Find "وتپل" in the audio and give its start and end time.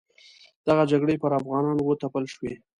1.85-2.23